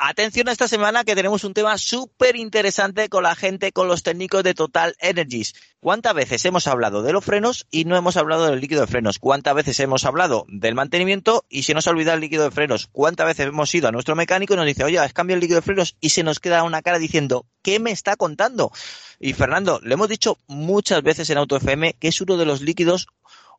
Atención 0.00 0.48
a 0.48 0.52
esta 0.52 0.68
semana 0.68 1.02
que 1.02 1.16
tenemos 1.16 1.42
un 1.42 1.54
tema 1.54 1.76
súper 1.76 2.36
interesante 2.36 3.08
con 3.08 3.24
la 3.24 3.34
gente, 3.34 3.72
con 3.72 3.88
los 3.88 4.04
técnicos 4.04 4.44
de 4.44 4.54
Total 4.54 4.94
Energies. 5.00 5.54
¿Cuántas 5.80 6.14
veces 6.14 6.44
hemos 6.44 6.68
hablado 6.68 7.02
de 7.02 7.12
los 7.12 7.24
frenos 7.24 7.66
y 7.68 7.84
no 7.84 7.96
hemos 7.96 8.16
hablado 8.16 8.46
del 8.46 8.60
líquido 8.60 8.82
de 8.82 8.86
frenos? 8.86 9.18
¿Cuántas 9.18 9.56
veces 9.56 9.80
hemos 9.80 10.04
hablado 10.04 10.46
del 10.48 10.76
mantenimiento 10.76 11.44
y 11.48 11.64
se 11.64 11.74
nos 11.74 11.88
ha 11.88 11.90
olvidado 11.90 12.14
el 12.14 12.20
líquido 12.20 12.44
de 12.44 12.52
frenos? 12.52 12.86
¿Cuántas 12.92 13.26
veces 13.26 13.48
hemos 13.48 13.74
ido 13.74 13.88
a 13.88 13.92
nuestro 13.92 14.14
mecánico 14.14 14.54
y 14.54 14.56
nos 14.56 14.66
dice, 14.66 14.84
oye, 14.84 15.00
has 15.00 15.12
cambiado 15.12 15.38
el 15.38 15.40
líquido 15.40 15.58
de 15.58 15.62
frenos 15.62 15.96
y 16.00 16.10
se 16.10 16.22
nos 16.22 16.38
queda 16.38 16.62
una 16.62 16.80
cara 16.80 17.00
diciendo, 17.00 17.46
¿qué 17.62 17.80
me 17.80 17.90
está 17.90 18.14
contando? 18.14 18.70
Y 19.18 19.32
Fernando, 19.32 19.80
le 19.82 19.94
hemos 19.94 20.08
dicho 20.08 20.38
muchas 20.46 21.02
veces 21.02 21.28
en 21.30 21.38
AutoFM 21.38 21.94
que 21.94 22.06
es 22.06 22.20
uno 22.20 22.36
de 22.36 22.46
los 22.46 22.60
líquidos 22.60 23.08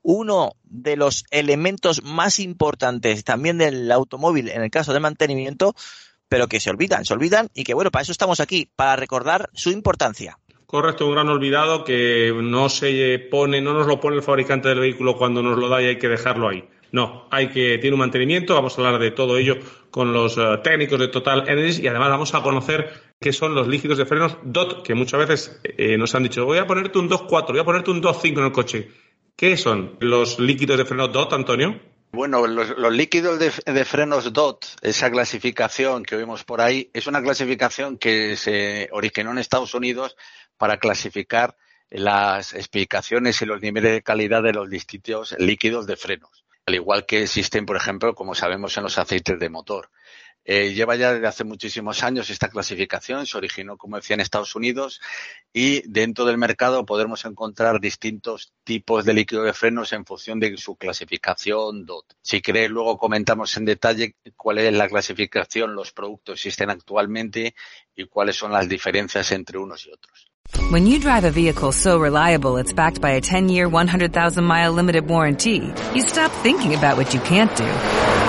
uno 0.01 0.53
de 0.63 0.95
los 0.95 1.25
elementos 1.29 2.01
más 2.03 2.39
importantes 2.39 3.25
también 3.25 3.57
del 3.57 3.91
automóvil 3.91 4.47
en 4.47 4.61
el 4.61 4.71
caso 4.71 4.93
de 4.93 5.01
mantenimiento 5.01 5.75
pero 6.29 6.47
que 6.47 6.59
se 6.59 6.69
olvidan, 6.69 7.03
se 7.03 7.13
olvidan 7.13 7.49
y 7.53 7.63
que 7.63 7.73
bueno, 7.73 7.91
para 7.91 8.03
eso 8.03 8.11
estamos 8.11 8.39
aquí, 8.39 8.69
para 8.75 8.95
recordar 8.95 9.49
su 9.53 9.71
importancia. 9.71 10.37
Correcto, 10.65 11.07
un 11.07 11.13
gran 11.13 11.27
olvidado 11.29 11.83
que 11.83 12.31
no 12.43 12.69
se 12.69 13.17
pone, 13.31 13.59
no 13.59 13.73
nos 13.73 13.87
lo 13.87 13.99
pone 13.99 14.17
el 14.17 14.21
fabricante 14.21 14.69
del 14.69 14.79
vehículo 14.79 15.17
cuando 15.17 15.41
nos 15.41 15.57
lo 15.57 15.67
da 15.67 15.81
y 15.81 15.87
hay 15.87 15.97
que 15.97 16.07
dejarlo 16.07 16.47
ahí. 16.47 16.63
No, 16.91 17.27
hay 17.31 17.49
que 17.49 17.77
tiene 17.79 17.95
un 17.95 17.99
mantenimiento, 17.99 18.53
vamos 18.53 18.77
a 18.77 18.81
hablar 18.81 19.01
de 19.01 19.11
todo 19.11 19.37
ello 19.37 19.57
con 19.91 20.13
los 20.13 20.37
uh, 20.37 20.61
técnicos 20.63 20.99
de 20.99 21.07
Total 21.07 21.47
Energies 21.47 21.79
y 21.79 21.87
además 21.87 22.09
vamos 22.09 22.33
a 22.33 22.41
conocer 22.41 22.91
qué 23.19 23.33
son 23.33 23.53
los 23.53 23.67
líquidos 23.67 23.97
de 23.97 24.05
frenos 24.05 24.37
DOT, 24.43 24.83
que 24.83 24.93
muchas 24.95 25.19
veces 25.19 25.61
eh, 25.63 25.97
nos 25.97 26.13
han 26.15 26.23
dicho, 26.23 26.45
voy 26.45 26.59
a 26.59 26.67
ponerte 26.67 26.99
un 26.99 27.09
2.4, 27.09 27.47
voy 27.49 27.59
a 27.59 27.65
ponerte 27.65 27.91
un 27.91 28.01
2.5 28.01 28.37
en 28.37 28.45
el 28.45 28.51
coche. 28.51 28.91
¿Qué 29.35 29.57
son 29.57 29.97
los 29.99 30.39
líquidos 30.39 30.77
de 30.77 30.85
frenos 30.85 31.11
DOT, 31.11 31.33
Antonio? 31.33 31.79
Bueno, 32.11 32.47
los, 32.47 32.91
líquidos 32.91 33.37
de, 33.37 33.51
de, 33.71 33.85
frenos 33.85 34.33
DOT, 34.33 34.65
esa 34.81 35.11
clasificación 35.11 36.03
que 36.03 36.15
vemos 36.15 36.43
por 36.43 36.59
ahí, 36.59 36.89
es 36.93 37.05
una 37.05 37.21
clasificación 37.21 37.97
que 37.97 38.35
se 38.35 38.89
originó 38.91 39.31
en 39.31 39.37
Estados 39.37 39.75
Unidos 39.75 40.15
para 40.57 40.77
clasificar 40.77 41.55
las 41.89 42.53
explicaciones 42.53 43.41
y 43.41 43.45
los 43.45 43.61
niveles 43.61 43.91
de 43.91 44.01
calidad 44.01 44.41
de 44.41 44.53
los 44.53 44.69
distintos 44.69 45.35
líquidos 45.37 45.85
de 45.85 45.97
frenos, 45.97 46.45
al 46.65 46.75
igual 46.75 47.05
que 47.05 47.23
existen, 47.23 47.65
por 47.65 47.77
ejemplo, 47.77 48.15
como 48.15 48.33
sabemos, 48.33 48.75
en 48.77 48.83
los 48.83 48.97
aceites 48.97 49.39
de 49.39 49.49
motor. 49.49 49.89
Eh, 50.51 50.73
lleva 50.73 50.95
ya 50.95 51.13
desde 51.13 51.27
hace 51.27 51.43
muchísimos 51.43 52.01
años 52.01 52.31
esta 52.31 52.49
clasificación, 52.49 53.27
se 53.27 53.37
originó, 53.37 53.77
como 53.77 53.97
decía, 53.97 54.15
en 54.15 54.21
Estados 54.21 54.55
Unidos 54.55 54.99
y 55.53 55.87
dentro 55.87 56.25
del 56.25 56.39
mercado 56.39 56.87
podemos 56.87 57.23
encontrar 57.25 57.79
distintos 57.79 58.51
tipos 58.63 59.05
de 59.05 59.13
líquido 59.13 59.43
de 59.43 59.53
frenos 59.53 59.93
en 59.93 60.05
función 60.05 60.39
de 60.39 60.57
su 60.57 60.75
clasificación 60.75 61.85
DOT. 61.85 62.15
Si 62.23 62.41
queréis, 62.41 62.71
luego 62.71 62.97
comentamos 62.97 63.55
en 63.57 63.65
detalle 63.65 64.15
cuál 64.35 64.57
es 64.57 64.73
la 64.73 64.89
clasificación, 64.89 65.75
los 65.75 65.91
productos 65.91 66.41
que 66.41 66.47
existen 66.47 66.71
actualmente 66.71 67.53
y 67.95 68.05
cuáles 68.05 68.35
son 68.35 68.51
las 68.51 68.67
diferencias 68.67 69.31
entre 69.31 69.59
unos 69.59 69.85
y 69.85 69.91
otros. 69.91 70.31
When 70.71 70.87
you 70.87 70.97
drive 70.97 71.25
a 71.25 71.31
vehicle 71.31 71.71
so 71.71 71.99
reliable 71.99 72.57
it's 72.59 72.73
backed 72.73 73.01
by 73.01 73.11
a 73.11 73.21
10-year, 73.21 73.69
100,000-mile 73.69 74.73
limited 74.73 75.07
warranty, 75.07 75.71
you 75.93 76.01
stop 76.01 76.31
thinking 76.41 76.73
about 76.73 76.97
what 76.97 77.13
you 77.13 77.19
can't 77.19 77.55
do 77.55 78.28